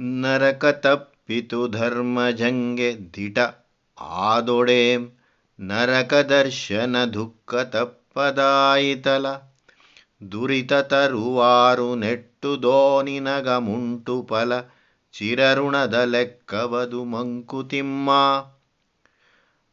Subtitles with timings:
[0.00, 3.38] ನರಕ ತಪ್ಪಿತು ಧರ್ಮಜಂಗೆ ದಿಟ.
[4.00, 5.12] ಆದೊಡೇಂ
[5.60, 9.26] ನರಕ ದರ್ಶನ ದುಃಖ ತಪ್ಪದಾಯಿತಲ.
[10.32, 14.52] ದುರಿತ ತರುವಾರು ನೆಟ್ಟು ದೋನಿನಗ ಮುಂಟು ಫಲ.
[15.12, 18.10] ಚಿರಋಣದ ಲೆಕ್ಕವದು ಮಂಕುತಿಮ್ಮ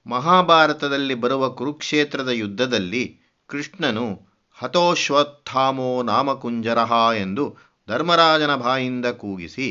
[0.05, 4.19] ಮಹಾಭಾರತದಲ್ಲಿ ಬರುವ ಕುರುಕ್ಷೇತ್ರದ ಯುದ್ಧದಲ್ಲಿ ಕೃಷ್ಣನು
[4.53, 7.57] ಹತೋಶ್ವತ್ಥಾಮೋ ನಾಮಕುಂಜರಹ ಎಂದು
[7.87, 9.67] ಧರ್ಮರಾಜನ ಬಾಯಿಂದ ಕೂಗಿಸಿ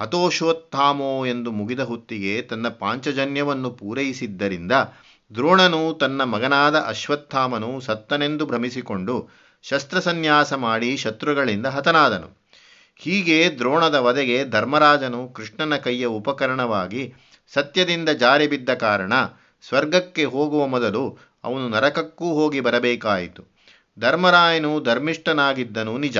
[0.00, 4.72] ಹತೋಶ್ವತ್ಥಾಮೋ ಎಂದು ಮುಗಿದ ಹೊತ್ತಿಗೆ ತನ್ನ ಪಾಂಚಜನ್ಯವನ್ನು ಪೂರೈಸಿದ್ದರಿಂದ
[5.34, 9.28] ದ್ರೋಣನು ತನ್ನ ಮಗನಾದ ಅಶ್ವತ್ಥಾಮನು ಸತ್ತನೆಂದು ಭ್ರಮಿಸಿಕೊಂಡು
[9.62, 12.40] ಶಸ್ತ್ರಸನ್ಯಾಸ ಮಾಡಿ ಶತ್ರುಗಳಿಂದ ಹತನಾದನು.
[12.96, 17.14] ಹೀಗೆ ದ್ರೋಣದ ವಧೆಗೆ ಧರ್ಮರಾಜನು ಕೃಷ್ಣನ ಕೈಯ ಉಪಕರಣವಾಗಿ
[17.54, 19.12] ಸತ್ಯದಿಂದ ಜಾರಿ ಬಿದ್ದ ಕಾರಣ
[19.68, 23.44] ಸ್ವರ್ಗಕ್ಕೆ ಹೋಗುವ ಮೊದಲು ಅವನು ನರಕಕ್ಕೂ ಹೋಗಿ ಬರಬೇಕಾಯಿತು.
[23.98, 26.18] ಧರ್ಮರಾಯನು ಧರ್ಮಿಷ್ಠನಾಗಿದ್ದನು ನಿಜ.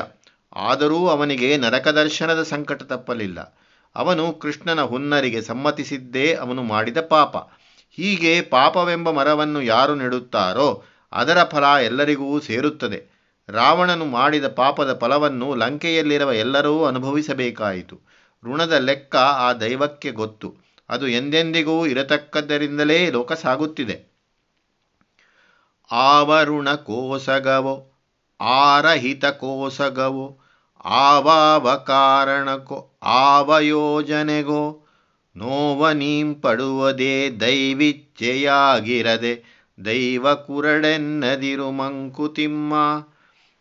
[0.56, 3.56] ಆದರೂ ಅವನಿಗೆ ನರಕದರ್ಶನದ ಸಂಕಟ ತಪ್ಪಲಿಲ್ಲ.
[3.94, 7.36] ಅವನು ಕೃಷ್ಣನ ಹುನ್ನರಿಗೆ ಸಮ್ಮತಿಸಿದ್ದೇ ಅವನು ಮಾಡಿದ ಪಾಪ.
[7.90, 13.20] ಹೀಗೆ ಪಾಪವೆಂಬ ಮರವನ್ನು ಯಾರು ನೆಡುತ್ತಾರೋ ಅದರ ಫಲ ಎಲ್ಲರಿಗೂ ಸೇರುತ್ತದೆ.
[13.48, 18.00] ರಾವಣನು ಮಾಡಿದ ಪಾಪದ ಫಲವನ್ನು ಲಂಕೆಯಲ್ಲಿರುವ ಎಲ್ಲರೂ ಅನುಭವಿಸಬೇಕಾಯಿತು.
[18.44, 20.54] ಋಣದ ಲೆಕ್ಕ ಆ ದೈವಕ್ಕೆ ಗೊತ್ತು.
[20.88, 24.10] ಅದು ಎಂದೆಂದಿಗೂ ಇರತಕ್ಕದ್ದರಿಂದಲೇ ಲೋಕ ಸಾಗುತ್ತಿದೆ
[25.92, 27.92] ಆವರುಣ ಕೋಸಗವೋ,
[28.40, 30.38] ಆರಹಿತ ಕೋಸಗವೋ,
[30.84, 34.86] ಆವಾವ ಕಾರಣಕ್ಕೋ ಆವ ಯೋಜನೆಗೋ
[35.36, 39.44] ನೋವ ನೀಂಪಡುವುದೇ ದೈವಿಚ್ಛೆಯಾಗಿರದೆ
[39.84, 42.74] ದೈವ ಕುರಡೆನ್ನದಿರು ಮಂಕುತಿಮ್ಮ.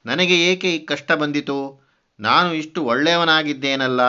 [0.05, 1.89] ನನಗೆ ಏಕೆ ಈ ಕಷ್ಟ ಬಂದಿತು?
[2.19, 4.01] ನಾನು ಇಷ್ಟು ಒಳ್ಳೆಯವನಾಗಿದ್ದೇನಲ್ಲ,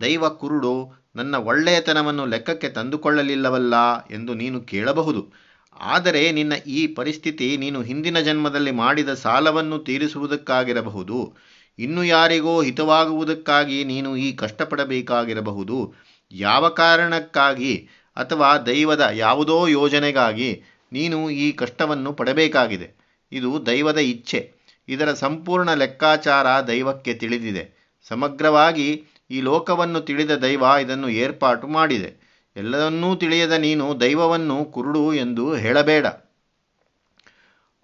[0.00, 5.32] ದೈವ ಕುರುಡು ನನ್ನ ಒಳ್ಳೆಯತನವನ್ನು ಲೆಕ್ಕಕ್ಕೆ ತಂದುಕೊಳ್ಳಲಿಲ್ಲವಲ್ಲ ಎಂದು ನೀನು ಕೇಳಬಹುದು.
[5.80, 11.36] ಆದರೆ ನಿನ್ನ ಈ ಪರಿಸ್ಥಿತಿ ನೀನು ಹಿಂದಿನ ಜನ್ಮದಲ್ಲಿ ಮಾಡಿದ ಸಾಲವನ್ನು ತೀರಿಸುವುದಕ್ಕಾಗಿರಬಹುದು.
[11.80, 15.94] ಇನ್ನು ಯಾರಿಗೋ ಹಿತವಾಗುವುದಕ್ಕಾಗಿ ನೀನು ಈ ಕಷ್ಟಪಡಬೇಕಾಗಿರಬಹುದು.
[16.32, 17.74] ಯಾವ ಕಾರಣಕ್ಕಾಗಿ
[18.16, 20.50] ಅಥವಾ ದೈವದ ಯಾವುದೋ ಯೋಜನೆಗಾಗಿ
[20.92, 22.88] ನೀನು ಈ ಕಷ್ಟವನ್ನು ಪಡಬೇಕಾಗಿದೆ.
[23.32, 24.40] ಇದು ದೈವದ ಇಚ್ಛೆ.
[24.88, 27.64] ಇದರ ಸಂಪೂರ್ಣ ಲೆಕ್ಕಾಚಾರ ದೈವಕ್ಕೆ ತಿಳಿದಿದೆ.
[28.08, 28.88] ಸಮಗ್ರವಾಗಿ
[29.30, 32.10] ಈ ಲೋಕವನ್ನು ತಿಳಿದ ದೈವ ಇದನ್ನು ಏರ್ಪಾಟು ಮಾಡಿದೆ.
[32.56, 36.06] ಎಲ್ಲವನ್ನೂ ತಿಳಿಯದ ನೀನು ದೈವವನ್ನು ಕುರುಡು ಎಂದು ಹೇಳಬೇಡ.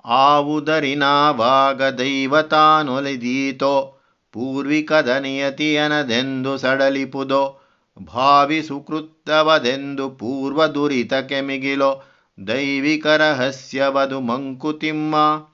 [0.07, 3.99] ಆವುದರಿನಾವಾಗ ದೈವತಾನೊಲಿದೀತೋ
[4.33, 7.61] ಪೂರ್ವಿಕದ ನಿಯತಿಯನದೆಂದು ಸಡಲಿಪುದೋ,
[8.03, 11.13] ಭಾವಿ ಸುಕೃತ್ತವದೆಂದು ಪೂರ್ವ ದುರಿತ
[11.43, 12.03] ಮಿಗಿಲೋ
[12.47, 15.45] ದೈವಿಕ ರಹಸ್ಯವದು ಮಂಕುತಿಮ್ಮ.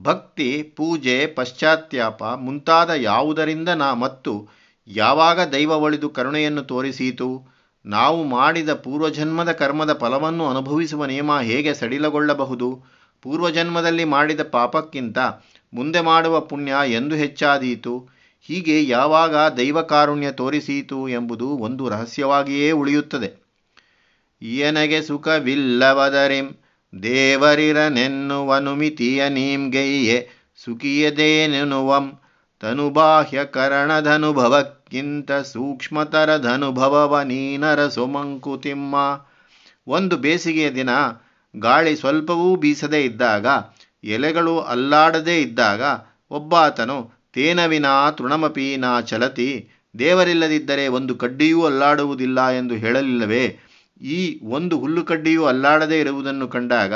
[0.00, 4.48] ಭಕ್ತಿ, ಪೂಜೆ ಪಶ್ಚಾತ್ಯಾಪ ಮುಂತಾದ ಯಾವುದರಿಂದ ನಾ ಮತ್ತು
[4.88, 7.46] ಯಾವಾಗ ದೈವ ಒಳಿದು ಕರುಣೆಯನ್ನು ತೋರಿಸೀತು,
[7.86, 15.18] ನಾವು ಮಾಡಿದ ಪೂರ್ವಜನ್ಮದ ಕರ್ಮದ ಫಲವನ್ನು ಅನುಭವಿಸುವ ನಿಯಮ ಹೇಗೆ ಸಡಿಲಗೊಳ್ಳಬಹುದು ಪೂರ್ವಜನ್ಮದಲ್ಲಿ ಮಾಡಿದ ಪಾಪಕ್ಕಿಂತ
[15.74, 18.08] ಮುಂದೆ ಮಾಡುವ ಪುಣ್ಯ ಎಂದು ಹೆಚ್ಚಾದೀತು.
[18.40, 23.50] ಹೀಗೆ ಯಾವಾಗ ದೈವ ಕಾರುಣ್ಯ ತೋರಿಸೀತು ಎಂಬುದು ಒಂದು ರಹಸ್ಯವಾಗಿಯೇ ಉಳಿಯುತ್ತದೆ.
[24.42, 26.58] ಏನೆಗೆ ಸುಖವಿಲ್ಲವದರಿಂ,
[27.02, 30.28] ದೇವರಿರನೆನ್ನುವನು ಮಿತಿಯ ನೀಂಗೈಯೆ
[30.64, 32.18] ಸುಖಿಯದೇನೆನುವಂ
[32.60, 38.94] ತನುಬಾಹ್ಯಕರಣದನುಭವಕ್ಕಿಂತ ಸೂಕ್ಷ್ಮತರಧನುಭವವ ನೀನರ ಸುಮಂಕುತಿಮ್ಮ
[39.86, 40.88] ಒಂದು ಬೇಸಿಗೆಯ ದಿನ
[41.58, 43.46] ಗಾಳಿ ಸ್ವಲ್ಪವೂ ಬೀಸದೇ ಇದ್ದಾಗ,
[44.04, 45.82] ಎಲೆಗಳು ಅಲ್ಲಾಡದೇ ಇದ್ದಾಗ,
[46.30, 53.58] ಒಬ್ಬಾತನು ತೇನವಿನ ತೃಣಮಪಿ ನಾ ಚಲತಿ, ದೇವರಿಲ್ಲದಿದ್ದರೆ ಒಂದು ಕಡ್ಡಿಯೂ ಅಲ್ಲಾಡುವುದಿಲ್ಲ ಎಂದು ಹೇಳಲಿಲ್ಲವೇ?
[54.00, 56.94] ಈ ಒಂದು ಹುಲ್ಲು ಕಡ್ಡಿಯೂ ಅಲ್ಲಾಡದೇ ಇರುವುದನ್ನು ಕಂಡಾಗ,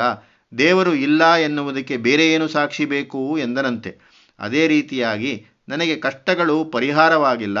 [0.57, 3.97] ದೇವರು ಇಲ್ಲ ಎನ್ನುವುದಕ್ಕೆ ಬೇರೆ ಏನು ಸಾಕ್ಷಿ ಬೇಕು ಎಂದನಂತೆ.
[4.39, 7.57] ಅದೇ ರೀತಿಯಾಗಿ, ನನಗೆ ಕಷ್ಟಗಳು ಪರಿಹಾರವಾಗಿಲ್ಲ,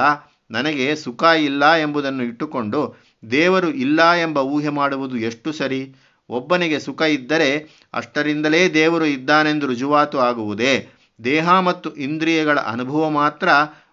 [0.51, 2.95] ನನಗೆ ಸುಖ ಇಲ್ಲ ಎಂಬುದನ್ನು ಇಟ್ಟುಕೊಂಡು,
[3.31, 5.95] ದೇವರು ಇಲ್ಲ ಎಂಬ ಊಹೆ ಮಾಡುವುದು ಎಷ್ಟು ಸರಿ?
[6.29, 10.87] ಒಬ್ಬನಿಗೆ ಸುಖ ಇದ್ದರೆ ಅಷ್ಟರಿಂದಲೇ ದೇವರು ಇದ್ದಾನೆಂದು ರುಜುವಾತು ಆಗುವುದೇ.
[11.23, 13.49] ದೇಹ ಮತ್ತು ಇಂದ್ರಿಯಗಳ ಅನುಭವ ಮಾತ್ರ,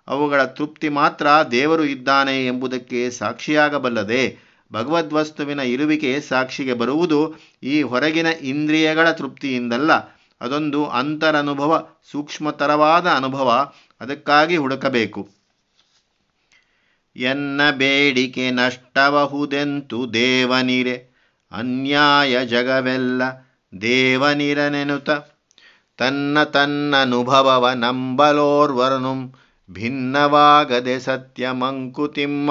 [0.09, 9.93] ಅವುಗಳ ತೃಪ್ತಿ ಮಾತ್ರ ದೇವರು ಇದ್ದಾನೆ ಎಂಬುದಕ್ಕೆ ಸಾಕ್ಷಿಯಾಗಬಲ್ಲದೆ, ಭಗವದ್ವಸ್ತುವಿನ ಇರುವಿಕೆ ಸಾಕ್ಷಿಗೆ ಬರುವುದು ಈ ಹೊರಗಿನ ಇಂದ್ರಿಯಗಳ ತೃಪ್ತಿಯಿಂದಲ್ಲ.
[10.41, 13.73] ಅದೊಂದು ಅಂತರನುಭವ, ಸೂಕ್ಷ್ಮತರವಾದ ಅನುಭವ.
[14.01, 15.29] ಅದಕ್ಕಾಗಿ ಹುಡುಕಬೇಕು.
[17.17, 21.12] ಎನ್ನ ಬೇಡಿಕೆ ನಷ್ಟಬಹುದೆಂತು ದೇವನಿರೆ.
[21.53, 23.23] ಅನ್ಯಾಯ ಜಗವೆಲ್ಲ
[23.81, 25.11] ದೇವನಿರನೆನುತ.
[25.99, 29.35] ತನ್ನ ತನ್ನನುಭವವ ನಂಬಲೋರ್ವರನು
[29.71, 32.51] ಭಿನ್ನವಾಗದೆ ಸತ್ಯ ಮಂಕುತಿಮ್ಮ.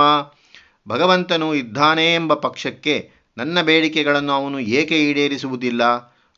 [0.88, 5.82] ಭಗವಂತನು ಇದ್ದಾನೆ ಎಂಬ ಪಕ್ಷಕ್ಕೆ ನನ್ನ ಬೇಡಿಕೆಗಳನ್ನು ಅವನು ಏಕೆ ಈಡೇರಿಸುವುದಿಲ್ಲ?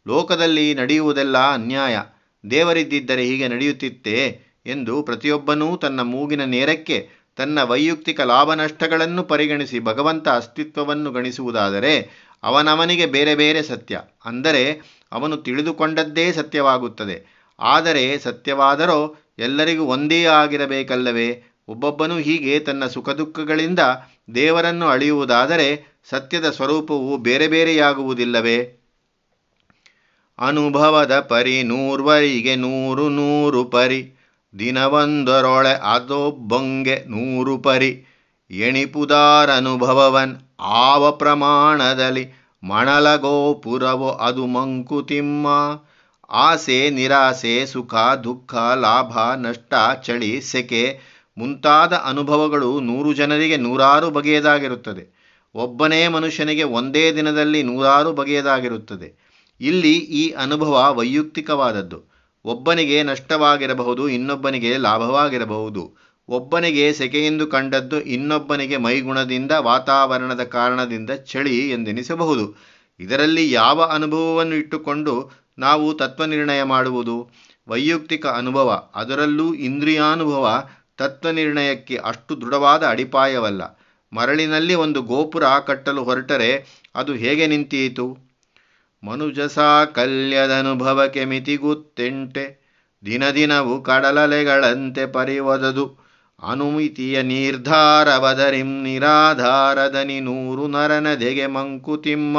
[0.08, 2.00] ಲೋಕದಲ್ಲಿ ನಡೆಯುವುದೆಲ್ಲ ಅನ್ಯಾಯ.
[2.52, 12.24] ದೇವರಿದ್ದಿದ್ದರೆ ಹೀಗೆ ನಡೆಯುತ್ತಿತ್ತೆ ಎಂದು ಪ್ರತಿಯೊಬ್ಬನೂ ತನ್ನ ಮೂಗಿನ ನೇರಕ್ಕೆ ತನ್ನ ವೈಯಕ್ತಿಕ ಲಾಭನಷ್ಟಗಳನ್ನು ಪರಿಗಣಿಸಿ ಭಗವಂತ ಅಸ್ತಿತ್ವವನ್ನು ಗಣಿಸುವುದಾದರೆ
[12.44, 14.00] ಅವನವನಿಗೆ ಬೇರೆ ಬೇರೆ ಸತ್ಯ.
[14.26, 14.64] ಅಂದರೆ
[15.12, 17.50] ಅವನು ತಿಳಿದುಕೊಂಡದ್ದೇ ಸತ್ಯವಾಗುತ್ತದೆ.
[17.60, 19.00] ಆದರೆ ಸತ್ಯವಾದರೂ
[19.40, 21.44] ಎಲ್ಲರಿಗೂ ಒಂದೇ ಆಗಿರಬೇಕಲ್ಲವೇ?
[21.68, 23.80] ಒಬ್ಬೊಬ್ಬನು ಹೀಗೆ ತನ್ನ ಸುಖ ದುಃಖಗಳಿಂದ
[24.36, 25.68] ದೇವರನ್ನು ಅಳೆಯುವುದಾದರೆ
[26.10, 28.58] ಸತ್ಯದ ಸ್ವರೂಪವು ಬೇರೆ ಬೇರೆಯಾಗುವುದಿಲ್ಲವೇ?
[30.40, 34.02] ಅನುಭವದ ಪರಿ ನೂರ್ವರಿಗೆ ನೂರು ನೂರು ಪರಿ.
[34.60, 38.06] ದಿನವೊಂದರೊಳೆ ಅದೊಬ್ಬಂಗೆ ನೂರು ಪರಿ.
[38.52, 42.28] ಎಣಿಪುದಾರನುಭವವನ್ ಆವ ಪ್ರಮಾಣದಲ್ಲಿ
[42.64, 45.48] ಮಣಲಗೋಪುರವೋ ಅದು ಮಂಕುತಿಮ್ಮ.
[46.30, 49.74] ಆಸೆ, ನಿರಾಸೆ, ಸುಖ, ದುಃಖ, ಲಾಭ, ನಷ್ಟ,
[50.04, 51.00] ಚಳಿ, ಸೆಕೆ
[51.38, 55.24] ಮುಂತಾದ ಅನುಭವಗಳು ನೂರು ಜನರಿಗೆ ನೂರಾರು ಬಗೆಯದಾಗಿರುತ್ತದೆ.
[55.56, 59.24] ಒಬ್ಬನೇ ಮನುಷ್ಯನಿಗೆ ಒಂದೇ ದಿನದಲ್ಲಿ ನೂರಾರು ಬಗೆಯದಾಗಿರುತ್ತದೆ.
[59.62, 62.14] ಇಲ್ಲಿ ಈ ಅನುಭವ ವೈಯಕ್ತಿಕವಾದದ್ದು.
[62.46, 66.13] ಒಬ್ಬನಿಗೆ ನಷ್ಟವಾಗಿರಬಹುದು, ಇನ್ನೊಬ್ಬನಿಗೆ ಲಾಭವಾಗಿರಬಹುದು.
[66.30, 72.56] ಒಬ್ಬನಿಗೆ ಸೆಕೆಯೆಂದು ಕಂಡದ್ದು ಇನ್ನೊಬ್ಬನಿಗೆ ಮೈಗುಣದಿಂದ ವಾತಾವರಣದ ಕಾರಣದಿಂದ ಚಳಿ ಎಂದೆನಿಸಬಹುದು.
[73.00, 77.30] ಇದರಲ್ಲಿ ಯಾವ ಅನುಭವವನ್ನು ಇಟ್ಟುಕೊಂಡು ನಾವು ತತ್ವನಿರ್ಣಯ ಮಾಡುವುದು?
[77.68, 78.92] ವೈಯಕ್ತಿಕ ಅನುಭವ.
[78.96, 80.70] ಅದರಲ್ಲೂ ಇಂದ್ರಿಯಾನುಭವ.
[80.98, 83.80] ತತ್ವನಿರ್ಣಯಕ್ಕೆ ಅಷ್ಟು ದೃಢವಾದ ಅಡಿಪಾಯವಲ್ಲ.
[84.14, 86.66] ಮರಳಿನಲ್ಲಿ ಒಂದು ಗೋಪುರ ಕಟ್ಟಲು ಹೊರಟರೆ
[86.96, 88.18] ಅದು ಹೇಗೆ ನಿಂತೀತು
[89.04, 92.64] ಮನುಜ ಸಾಕಲ್ಯದನುಭವಕ್ಕೆ ಮಿತಿಗುತ್ತೆಂಟೆ.
[93.06, 96.03] ದಿನ ದಿನವು ಕಡಲಲೆಗಳಂತೆ ಪರಿವದದು.
[96.44, 102.38] ಅನುಮಿತಿಯ ನಿರ್ಧಾರವದರಿಂ ನಿರಾಧಾರದನಿ ನೂರು ನರನದೆಗೆ ಮಂಕುತಿಮ್ಮ.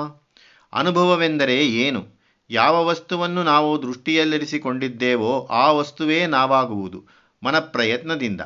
[0.72, 2.13] ಅನುಭವವೆಂದರೆ ಏನು?
[2.50, 7.04] ಯಾವ ವಸ್ತುವನ್ನು ನಾವು ದೃಷ್ಟಿಯಲ್ಲಿರಿಸಿಕೊಂಡಿದ್ದೇವೋ ಆ ವಸ್ತುವೇ ನಾವಾಗುವುದು
[7.42, 8.40] ಮನಪ್ರಯತ್ನದಿಂದ.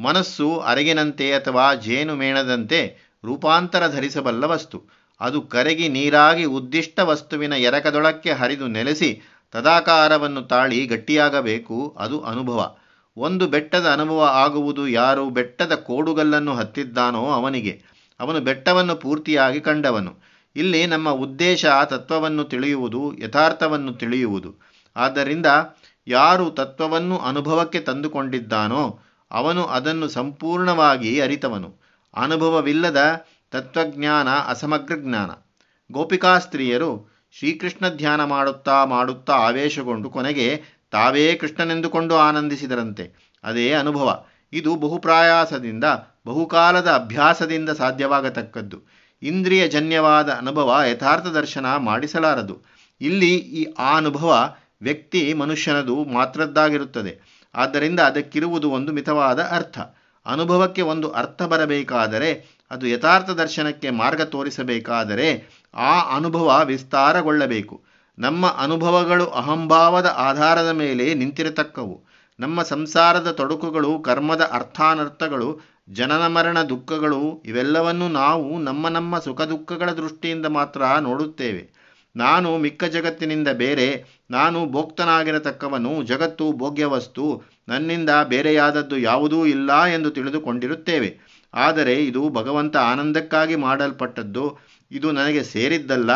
[0.00, 4.82] ಮನಸ್ಸು ಅರಗಿನಂತೆ ಅಥವಾ ಜೇನುಮೇಣದಂತೆ ರೂಪಾಂತರ ಧರಿಸಬಲ್ಲ ವಸ್ತು.
[5.20, 12.76] ಅದು ಕರಗಿ ನೀರಾಗಿ ಉದ್ದಿಷ್ಟ ವಸ್ತುವಿನ ಎರಕದೊಳಕ್ಕೆ ಹರಿದು ನೆಲೆಸಿ ತದಾಕಾರವನ್ನು ತಾಳಿ ಗಟ್ಟಿಯಾಗಬೇಕು, ಅದು ಅನುಭವ.
[13.16, 17.82] ಒಂದು ಬೆಟ್ಟದ ಅನುಭವ ಆಗುವುದು ಯಾರು ಬೆಟ್ಟದ ಕೋಡುಗಲ್ಲನ್ನು ಹತ್ತಿದ್ದಾನೋ ಅವನಿಗೆ.
[18.20, 20.33] ಅವನು ಬೆಟ್ಟವನ್ನು ಪೂರ್ತಿಯಾಗಿ ಕಂಡವನು.
[20.56, 24.54] ಇಲ್ಲಿ ನಮ್ಮ ಉದ್ದೇಶ ತತ್ವವನ್ನು ತಿಳಿಯುವುದು, ಯಥಾರ್ಥವನ್ನು ತಿಳಿಯುವುದು.
[24.96, 25.46] ಆದ್ದರಿಂದ
[26.06, 28.98] ಯಾರು ತತ್ವವನ್ನು ಅನುಭವಕ್ಕೆ ತಂದುಕೊಂಡಿದ್ದಾನೋ
[29.30, 31.76] ಅವನು ಅದನ್ನು ಸಂಪೂರ್ಣವಾಗಿ ಅರಿತವನು.
[32.16, 35.30] ಅನುಭವವಿಲ್ಲದ ತತ್ವಜ್ಞಾನ ಅಸಮಗ್ರ ಜ್ಞಾನ.
[35.92, 43.34] ಗೋಪಿಕಾಸ್ತ್ರೀಯರು ಶ್ರೀಕೃಷ್ಣ ಧ್ಯಾನ ಮಾಡುತ್ತಾ ಮಾಡುತ್ತಾ ಆವೇಶಗೊಂಡು ಕೊನೆಗೆ ತಾವೇ ಕೃಷ್ಣನೆಂದುಕೊಂಡು ಆನಂದಿಸಿದರಂತೆ.
[43.44, 44.24] ಅದೇ ಅನುಭವ.
[44.52, 45.84] ಇದು ಬಹುಪ್ರಾಯಾಸದಿಂದ,
[46.26, 48.93] ಬಹುಕಾಲದ ಅಭ್ಯಾಸದಿಂದ ಸಾಧ್ಯವಾಗತಕ್ಕದ್ದು.
[49.24, 52.62] ಇಂದ್ರಿಯ ಜನ್ಯವಾದ ಅನುಭವ ಯಥಾರ್ಥ ದರ್ಶನ ಮಾಡಿಸಲಾರದು.
[53.00, 57.44] ಇಲ್ಲಿ ಈ ಆ ಅನುಭವ ವ್ಯಕ್ತಿ ಮನುಷ್ಯನದು ಮಾತ್ರದ್ದಾಗಿರುತ್ತದೆ.
[57.54, 59.78] ಆದ್ದರಿಂದ ಅದಕ್ಕಿರುವುದು ಒಂದು ಮಿತವಾದ ಅರ್ಥ.
[60.26, 67.84] ಅನುಭವಕ್ಕೆ ಒಂದು ಅರ್ಥ ಬರಬೇಕಾದರೆ ಅದು ಯಥಾರ್ಥ ದರ್ಶನಕ್ಕೆ ಮಾರ್ಗ ತೋರಿಸಬೇಕಾದರೆ ಆ ಅನುಭವ ವಿಸ್ತಾರಗೊಳ್ಳಬೇಕು.
[68.18, 72.04] ನಮ್ಮ ಅನುಭವಗಳು ಅಹಂಭಾವದ ಆಧಾರದ ಮೇಲೆ ನಿಂತಿರತಕ್ಕವು.
[72.40, 80.46] ನಮ್ಮ ಸಂಸಾರದ ತೊಡಕುಗಳು ಕರ್ಮದ ಅರ್ಥಾನರ್ಥಗಳು ಜನನ ಮರಣ ದುಃಖಗಳು ಇವೆಲ್ಲವನ್ನು ನಾವು ನಮ್ಮ ನಮ್ಮ ಸುಖ ದುಃಖಗಳ ದೃಷ್ಟಿಯಿಂದ
[80.46, 81.84] ಮಾತ್ರ ನೋಡುತ್ತೇವೆ.
[82.16, 91.18] ನಾನು ಮಿಕ್ಕ ಜಗತ್ತಿನಿಂದ ಬೇರೆ, ನಾನು ಭೋಕ್ತನಾಗಿರತಕ್ಕವನು, ಜಗತ್ತು ಭೋಗ್ಯವಸ್ತು, ನನ್ನಿಂದ ಬೇರೆಯಾದದ್ದು ಯಾವುದೂ ಇಲ್ಲ ಎಂದು ತಿಳಿದುಕೊಂಡಿರುತ್ತೇವೆ.
[91.54, 94.58] ಆದರೆ ಇದು ಭಗವಂತ ಆನಂದಕ್ಕಾಗಿ ಮಾಡಲ್ಪಟ್ಟದ್ದು,
[94.90, 96.10] ಇದು ನನಗೆ ಸೇರಿದ್ದಲ್ಲ.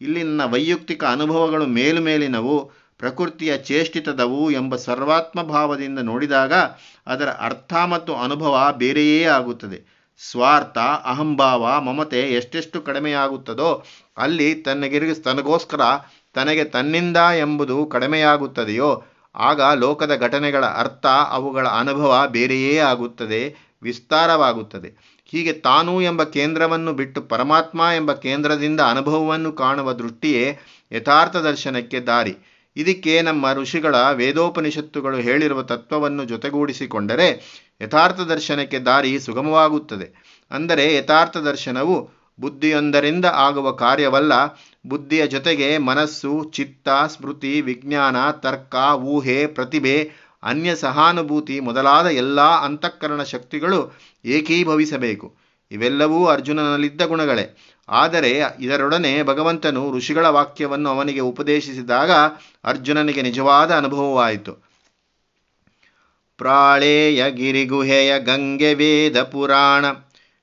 [0.00, 6.52] ಇಲ್ಲಿ ನನ್ನ ವೈಯಕ್ತಿಕ ಅನುಭವಗಳು ಮೇಲುಮೇಲಿನವು ಪ್ರಕೃತಿಯ ಚೇಷ್ಟಿತದವು ಎಂಬ ಸರ್ವಾತ್ಮ ಭಾವದಿಂದ ನೋಡಿದಾಗ
[7.06, 9.78] ಅದರ ಅರ್ಥ ಮತ್ತು ಅನುಭವ ಬೇರೆಯೇ ಆಗುತ್ತದೆ.
[10.30, 13.84] ಸ್ವಾರ್ಥ, ಅಹಂಭಾವ, ಮಮತೆ ಎಷ್ಟೆಷ್ಟು ಕಡಿಮೆಯಾಗುತ್ತದೋ
[14.16, 15.80] ಅಲ್ಲಿ ತನ್ನಗಿರಿಗೆ ತನಗೋಸ್ಕರ
[16.34, 19.02] ತನಗೆ ತನ್ನಿಂದ ಎಂಬುದು ಕಡಿಮೆಯಾಗುತ್ತದೆಯೋ,
[19.34, 24.90] ಆಗ ಲೋಕದ ಘಟನೆಗಳ ಅರ್ಥ, ಅವುಗಳ ಅನುಭವ ಬೇರೆಯೇ ಆಗುತ್ತದೆ, ವಿಸ್ತಾರವಾಗುತ್ತದೆ.
[25.26, 30.58] ಹೀಗೆ ತಾನು ಎಂಬ ಕೇಂದ್ರವನ್ನು ಬಿಟ್ಟು ಪರಮಾತ್ಮ ಎಂಬ ಕೇಂದ್ರದಿಂದ ಅನುಭವವನ್ನು ಕಾಣುವ ದೃಷ್ಟಿಯೇ
[30.92, 32.36] ಯಥಾರ್ಥ ದರ್ಶನಕ್ಕೆ ದಾರಿ.
[32.76, 37.28] ಇದಕ್ಕೆ ನಮ್ಮ ಋಷಿಗಳ ವೇದೋಪನಿಷತ್ತುಗಳು ಹೇಳಿರುವ ತತ್ವವನ್ನು ಜೊತೆಗೂಡಿಸಿಕೊಂಡರೆ
[37.82, 40.38] ಯಥಾರ್ಥ ದರ್ಶನಕ್ಕೆ ದಾರಿ ಸುಗಮವಾಗುತ್ತದೆ.
[40.50, 42.10] ಅಂದರೆ ಯಥಾರ್ಥ ದರ್ಶನವು
[42.40, 44.32] ಬುದ್ಧಿಯೊಂದರಿಂದ ಆಗುವ ಕಾರ್ಯವಲ್ಲ.
[44.86, 50.10] ಬುದ್ಧಿಯ ಜೊತೆಗೆ ಮನಸ್ಸು, ಚಿತ್ತ, ಸ್ಮೃತಿ, ವಿಜ್ಞಾನ, ತರ್ಕ, ಊಹೆ, ಪ್ರತಿಭೆ,
[50.42, 53.92] ಅನ್ಯ ಸಹಾನುಭೂತಿ ಮೊದಲಾದ ಎಲ್ಲ ಅಂತಃಕರಣ ಶಕ್ತಿಗಳು
[54.24, 55.41] ಏಕೀಭವಿಸಬೇಕು.
[55.72, 57.58] ಇವೆಲ್ಲವೂ ಅರ್ಜುನನಲ್ಲಿದ್ದ ಗುಣಗಳೇ.
[57.88, 62.10] ಆದರೆ ಇದರೊಡನೆ ಭಗವಂತನು ಋಷಿಗಳ ವಾಕ್ಯವನ್ನು ಅವನಿಗೆ ಉಪದೇಶಿಸಿದಾಗ
[62.64, 64.72] ಅರ್ಜುನನಿಗೆ ನಿಜವಾದ ಅನುಭವವಾಯಿತು.
[66.38, 69.86] ಪ್ರಾಳೇಯ ಗಿರಿಗುಹೆಯ ಗಂಗೆ ವೇದ ಪುರಾಣ,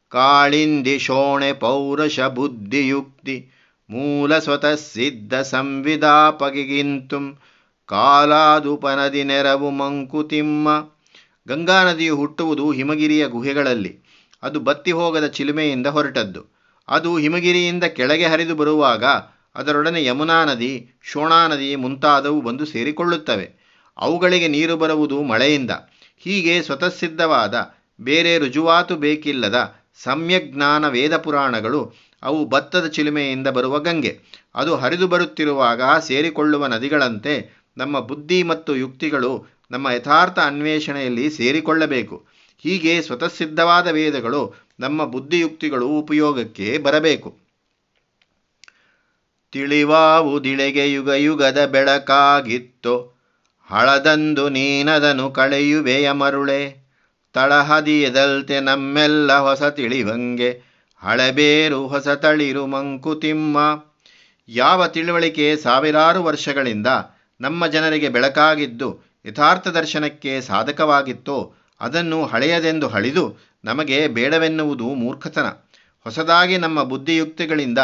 [0.10, 3.52] ಕಾಳಿಂದಿ ಶೋಣೆ ಪೌರಷ ಬುದ್ಧಿಯುಕ್ತಿ,
[3.90, 7.38] ಮೂಲ ಸ್ವತಃ ಸಿದ್ಧ ಸಂವಿಧಾಪಗಿಗಿಂತುಂ
[7.86, 10.86] ಕಾಲಾದುಪನದಿ ನೆರವು ಮಂಕುತಿಮ್ಮ.
[11.48, 14.09] ಗಂಗಾ ನದಿಯು ಹುಟ್ಟುವುದು ಹಿಮಗಿರಿಯ ಗುಹೆಗಳಲ್ಲಿ.
[14.44, 16.46] ಅದು ಬತ್ತಿ ಹೋಗದ ಚಿಲುಮೆಯಿಂದ ಹೊರಟದ್ದು.
[16.88, 19.06] ಅದು ಹಿಮಗಿರಿಯಿಂದ ಕೆಳಗೆ ಹರಿದು ಬರುವಾಗ
[19.56, 23.60] ಅದರೊಡನೆ ಯಮುನಾ ನದಿ, ಶೋಣಾ ನದಿ ಮುಂತಾದವು ಬಂದು ಸೇರಿಕೊಳ್ಳುತ್ತವೆ.
[23.98, 25.72] ಅವುಗಳಿಗೆ ನೀರು ಬರುವುದು ಮಳೆಯಿಂದ.
[26.18, 31.94] ಹೀಗೆ ಸ್ವತಃಸಿದ್ಧವಾದ, ಬೇರೆ ರುಜುವಾತು ಬೇಕಿಲ್ಲದ ಸಮ್ಯಜ್ಞಾನ ವೇದ ಪುರಾಣಗಳು
[32.24, 34.20] ಅವು ಭತ್ತದ ಚಿಲುಮೆಯಿಂದ ಬರುವ ಗಂಗೆ.
[34.56, 42.39] ಅದು ಹರಿದು ಬರುತ್ತಿರುವಾಗ ಸೇರಿಕೊಳ್ಳುವ ನದಿಗಳಂತೆ ನಮ್ಮ ಬುದ್ಧಿ ಮತ್ತು ಯುಕ್ತಿಗಳು ನಮ್ಮ ಯಥಾರ್ಥ ಅನ್ವೇಷಣೆಯಲ್ಲಿ ಸೇರಿಕೊಳ್ಳಬೇಕು.
[42.64, 47.38] ಹೀಗೆ ಸ್ವತಃಸಿದ್ಧವಾದ ವೇದಗಳು ನಮ್ಮ ಬುದ್ಧಿಯುಕ್ತಿಗಳು ಉಪಯೋಗಕ್ಕೆ ಬರಬೇಕು.
[49.52, 53.20] ತಿಳಿವಾವುದಿಳೆಗೆ ಯುಗ ಯುಗದ ಬೆಳಕಾಗಿತ್ತು.
[53.66, 56.78] ಹಳದಂದು ನೀನದನು ಕಳೆಯುವೆಯ ಮರುಳೆ
[57.34, 60.62] ತಳಹದಿಯದಲ್ತೆ ನಮ್ಮೆಲ್ಲ ಹೊಸ ತಿಳಿವಂಗೆ.
[60.96, 63.86] ಹಳಬೇರು ಹೊಸ ತಳಿರು ಮಂಕುತಿಮ್ಮ
[64.48, 66.88] ಯಾವ ತಿಳುವಳಿಕೆ ಸಾವಿರಾರು ವರ್ಷಗಳಿಂದ
[67.42, 75.46] ನಮ್ಮ ಜನರಿಗೆ ಬೆಳಕಾಗಿದ್ದು, ಯಥಾರ್ಥ ದರ್ಶನಕ್ಕೆ ಸಾಧಕವಾಗಿತ್ತೋ ಅದನ್ನು ಹಳೆಯದೆಂದು ಹಳಿದು ನಮಗೆ ಬೇಡವೆನ್ನುವುದು ಮೂರ್ಖತನ.
[76.04, 77.78] ಹೊಸದಾಗಿ ನಮ್ಮ ಬುದ್ಧಿಯುಕ್ತಿಗಳಿಂದ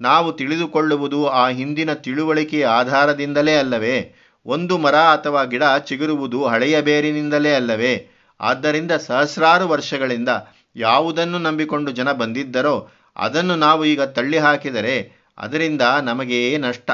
[0.00, 4.14] ನಾವು ತಿಳಿದುಕೊಳ್ಳುವುದು ಆ ಹಿಂದಿನ ತಿಳುವಳಿಕೆಯ ಆಧಾರದಿಂದಲೇ ಅಲ್ಲವೇ?
[4.46, 8.08] ಒಂದು ಮರ ಅಥವಾ ಗಿಡ ಚಿಗುರುವುದು ಹಳೆಯ ಬೇರಿನಿಂದಲೇ ಅಲ್ಲವೇ?
[8.40, 10.28] ಆದ್ದರಿಂದ ಸಹಸ್ರಾರು ವರ್ಷಗಳಿಂದ
[10.76, 16.90] ಯಾವುದನ್ನು ನಂಬಿಕೊಂಡು ಜನ ಬಂದಿದ್ದರೋ ಅದನ್ನು ನಾವು ಈಗ ತಳ್ಳಿ ಹಾಕಿದರೆ ಅದರಿಂದ ನಮಗೇ ನಷ್ಟ.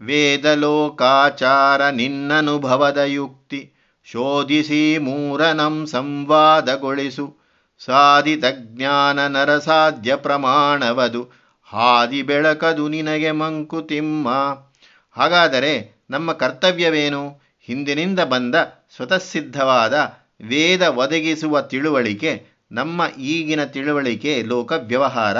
[0.00, 3.72] ವೇದಲೋಕಾಚಾರ ನಿನ್ನನುಭವದ ಯುಕ್ತಿ.
[4.12, 7.36] ಶೋಧಿಸಿ ಮೂರನಂ ಸಂವಾದಗೊಳಿಸು.
[7.84, 11.22] ಸಾಧಿತ ಜ್ಞಾನ ನರಸಾಧ್ಯ ಪ್ರಮಾಣವದು.
[11.62, 14.28] ಹಾದಿ ಬೆಳಕದು ನಿನಗೆ ಮಂಕುತಿಮ್ಮ
[15.12, 17.42] ಹಾಗಾದರೆ ನಮ್ಮ ಕರ್ತವ್ಯವೇನು?
[17.60, 18.54] ಹಿಂದಿನಿಂದ ಬಂದ
[18.96, 19.94] ಸ್ವತಃಸಿದ್ಧವಾದ
[20.48, 25.36] ವೇದ ಒದಗಿಸುವ ತಿಳುವಳಿಕೆ, ನಮ್ಮ ಈಗಿನ ತಿಳುವಳಿಕೆ, ಲೋಕ ವ್ಯವಹಾರ,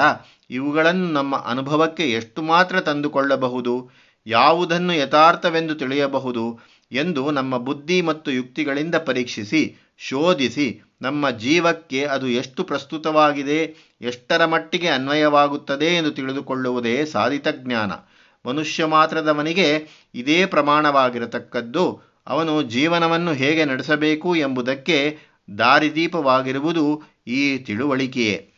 [0.49, 3.89] ಇವುಗಳನ್ನು ನಮ್ಮ ಅನುಭವಕ್ಕೆ ಎಷ್ಟು ಮಾತ್ರ ತಂದುಕೊಳ್ಳಬಹುದು?
[4.27, 6.59] ಯಾವುದನ್ನು ಯಥಾರ್ಥವೆಂದು ತಿಳಿಯಬಹುದು?
[6.91, 15.95] ಎಂದು ನಮ್ಮ ಬುದ್ಧಿ ಮತ್ತು ಯುಕ್ತಿಗಳಿಂದ ಪರೀಕ್ಷಿಸಿ, ಶೋಧಿಸಿ ನಮ್ಮ ಜೀವಕ್ಕೆ ಅದು ಎಷ್ಟು ಪ್ರಸ್ತುತವಾಗಿದೆ, ಎಷ್ಟರ ಮಟ್ಟಿಗೆ ಅನ್ವಯವಾಗುತ್ತದೆ
[15.95, 17.91] ಎಂದು ತಿಳಿದುಕೊಳ್ಳುವುದೇ ಸಾಧಿತ ಜ್ಞಾನ
[18.45, 25.17] ಮನುಷ್ಯ ಮಾತ್ರದವನಿಗೆ ಇದೇ ಪ್ರಮಾಣವಾಗಿರತಕ್ಕದ್ದು, ಅವನು ಜೀವನವನ್ನು ಹೇಗೆ ನಡೆಸಬೇಕು ಎಂಬುದಕ್ಕೆ
[25.57, 28.48] ದಾರಿದೀಪವಾಗಿರುವುದು ಈ ತಿಳುವಳಿಕೆಯೇ.